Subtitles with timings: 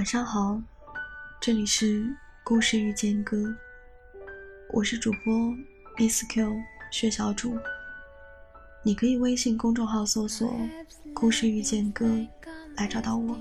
[0.00, 0.58] 晚上好，
[1.42, 2.10] 这里是
[2.42, 3.36] 故事遇见歌，
[4.72, 5.54] 我是主播
[5.98, 6.56] Miss Q
[6.90, 7.54] 薛小主。
[8.82, 10.50] 你可以微信公众号搜索
[11.12, 12.06] “故事遇见歌”
[12.78, 13.36] 来找到我，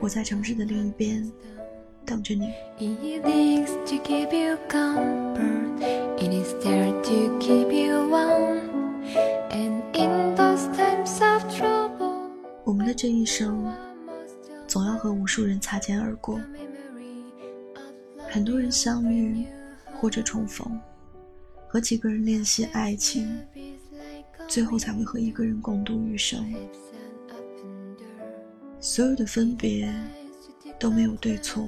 [0.00, 1.30] 我在城市的另一边
[2.06, 2.50] 等着你。
[12.64, 13.70] 我们的这一生，
[14.76, 16.38] 总要和无数人擦肩而过，
[18.28, 19.46] 很多人相遇
[19.94, 20.78] 或者重逢，
[21.66, 23.40] 和几个人练习爱情。
[24.46, 26.44] 最后才会和一个人共度余生。
[28.78, 29.90] 所有的分别
[30.78, 31.66] 都没有对错，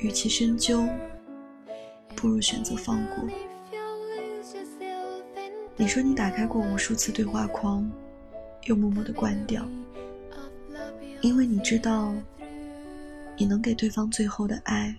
[0.00, 0.84] 与其深究，
[2.16, 3.28] 不如选择放过。
[5.76, 7.88] 你说你打开过无数次对话框，
[8.64, 9.64] 又默默的关掉，
[11.22, 12.14] 因为你知道，
[13.36, 14.94] 你能给对方最后的爱，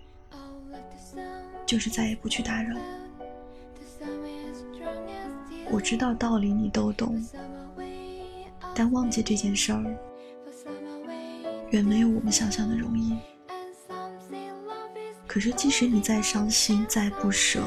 [1.66, 2.76] 就是再也不去打扰。
[5.70, 7.24] 我知道道理你都懂，
[8.74, 9.84] 但忘记这件事儿，
[11.70, 13.16] 远没有我们想象的容易。
[15.26, 17.66] 可是即使你再伤心再不舍，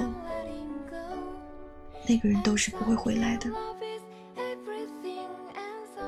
[2.08, 3.50] 那个人都是不会回来的。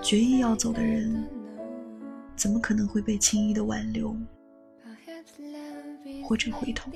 [0.04, 1.28] 决意要走的人，
[2.38, 4.16] 怎么可能会被轻易的挽留，
[6.24, 6.92] 或者回头？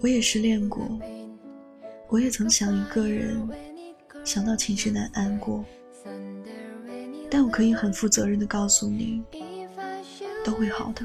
[0.00, 0.98] 我也失恋过。
[2.08, 3.40] 我也曾想一个人，
[4.24, 5.64] 想到寝食难安过，
[7.28, 9.22] 但我可以很负责任的告诉你，
[10.44, 11.04] 都会好的。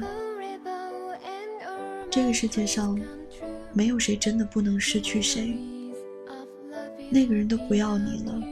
[2.10, 2.98] 这个世界上，
[3.72, 5.56] 没有谁真的不能失去谁。
[7.08, 8.42] 那个人都不要你了，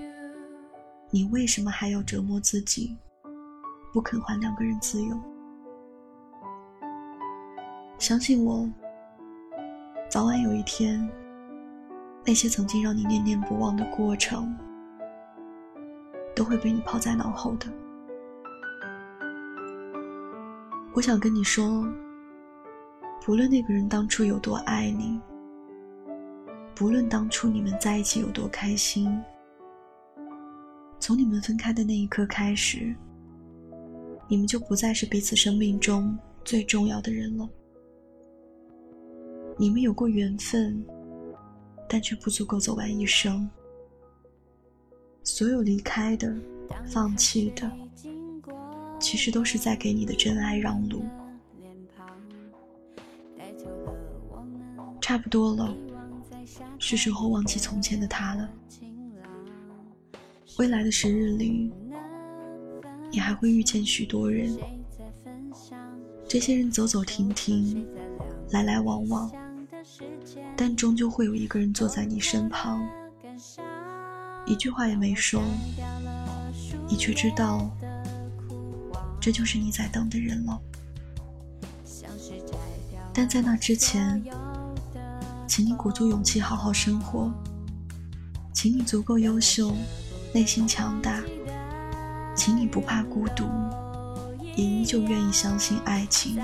[1.10, 2.96] 你为什么还要折磨自己，
[3.95, 5.16] 不肯还两个人自由？
[7.97, 8.69] 相信我，
[10.10, 11.09] 早晚有一天。
[12.27, 14.53] 那些曾经让你念念不忘的过程，
[16.34, 17.69] 都会被你抛在脑后的。
[20.93, 21.87] 我想跟你说，
[23.25, 25.21] 不论那个人当初有多爱你，
[26.75, 29.22] 不论当初你们在一起有多开心，
[30.99, 32.93] 从你们分开的那一刻开始，
[34.28, 37.48] 你们就不再是彼此生命中最重要的人了。
[39.58, 40.84] 你们有过缘分。
[41.86, 43.48] 但却不足够走完一生。
[45.22, 46.34] 所有离开的、
[46.86, 47.70] 放弃的，
[48.98, 51.04] 其实都是在给你的真爱让路。
[55.00, 55.72] 差不多了，
[56.78, 58.50] 是时候忘记从前的他了。
[60.58, 61.70] 未来的时日里，
[63.14, 64.58] 你还会遇见许多人，
[66.26, 67.86] 这些人走走停停，
[68.50, 69.30] 来来往往。
[70.56, 72.84] 但终究会有一个人坐在你身旁，
[74.47, 75.41] 一句话也没说，
[76.88, 77.70] 你却知道，
[79.20, 80.60] 这就是你在等的人了。
[83.12, 84.20] 但在那之前，
[85.47, 87.32] 请你鼓足勇气好好生活，
[88.53, 89.72] 请你足够优秀，
[90.32, 91.22] 内心强大，
[92.34, 93.49] 请你不怕孤独，
[94.56, 96.43] 也依旧愿意相信爱情。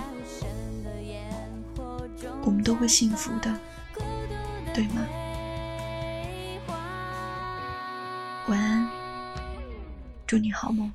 [2.43, 3.53] 我们都会幸福的，
[4.73, 5.03] 对吗？
[8.49, 8.89] 晚安，
[10.27, 10.91] 祝你好梦。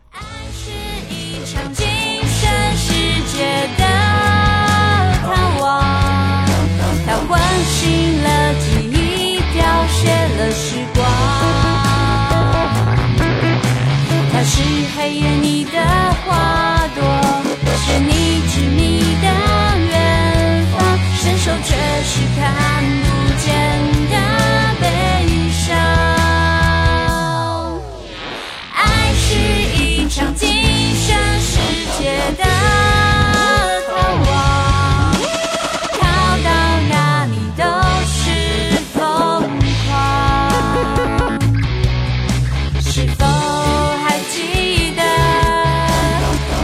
[42.98, 45.04] 是否还记得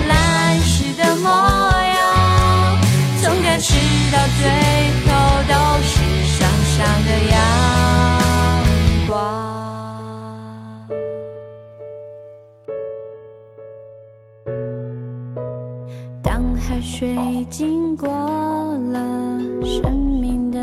[0.07, 1.99] 来时的模样
[3.21, 3.75] 从开始
[4.09, 4.47] 到最
[5.03, 5.11] 后
[5.49, 5.91] 都是
[6.23, 7.35] 闪闪的阳
[9.09, 9.11] 光？
[16.23, 18.95] 当海水经过了
[19.65, 19.91] 生
[20.21, 20.57] 命的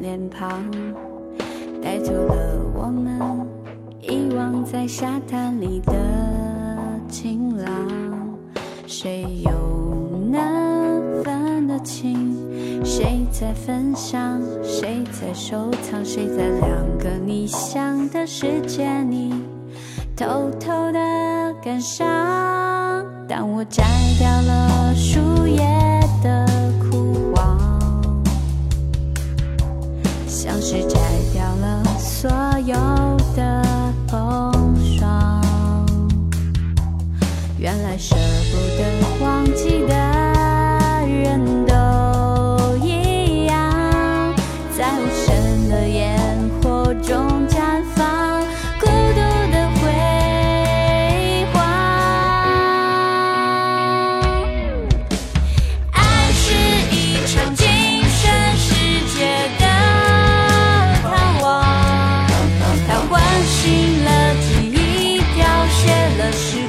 [0.00, 0.64] 脸庞
[1.82, 2.36] 带走了
[2.72, 3.18] 我们
[4.00, 5.92] 遗忘在沙滩里的
[7.08, 7.68] 晴朗
[8.86, 9.50] 谁又
[10.30, 12.36] 能分得清
[12.84, 14.40] 谁在分享？
[14.62, 16.04] 谁在收藏？
[16.04, 18.86] 谁在两个理想的世界？
[19.10, 19.32] 里
[20.16, 20.98] 偷偷的
[21.62, 22.06] 感伤
[23.28, 23.84] 当我摘
[24.18, 25.77] 掉了树叶
[66.18, 66.67] 那是。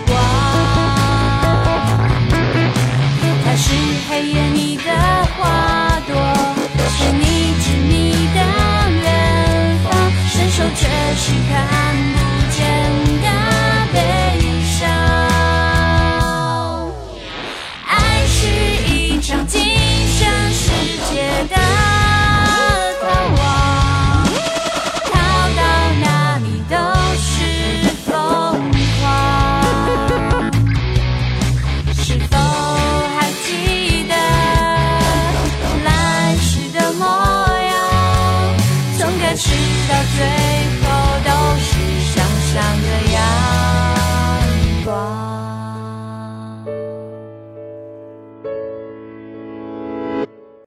[39.39, 39.78] passion.